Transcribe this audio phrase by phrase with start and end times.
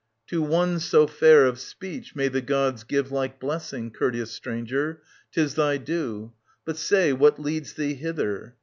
[0.29, 5.53] To one so fair of speech may the Gods give Like blessing, courteous stranger; 'tis
[5.53, 6.33] thy due.
[6.65, 8.55] But say what leads thee hither.